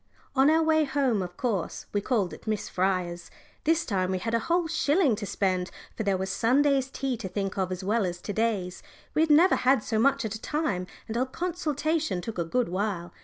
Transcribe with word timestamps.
On 0.35 0.49
our 0.49 0.63
way 0.63 0.83
home, 0.83 1.21
of 1.21 1.37
course, 1.37 1.85
we 1.93 2.01
called 2.01 2.33
at 2.33 2.47
Miss 2.47 2.67
Fryer's 2.67 3.29
this 3.65 3.85
time 3.85 4.09
we 4.09 4.17
had 4.17 4.33
a 4.33 4.39
whole 4.39 4.65
shilling 4.67 5.15
to 5.17 5.27
spend, 5.27 5.69
for 5.95 6.01
there 6.01 6.17
was 6.17 6.31
Sunday's 6.31 6.89
tea 6.89 7.15
to 7.17 7.29
think 7.29 7.55
of 7.55 7.71
as 7.71 7.83
well 7.83 8.03
as 8.03 8.19
to 8.21 8.33
day's. 8.33 8.81
We 9.13 9.21
had 9.21 9.29
never 9.29 9.57
had 9.57 9.83
so 9.83 9.99
much 9.99 10.25
at 10.25 10.33
a 10.33 10.41
time, 10.41 10.87
and 11.07 11.15
our 11.17 11.27
consultation 11.27 12.19
took 12.19 12.39
a 12.39 12.43
good 12.43 12.69
while. 12.69 13.13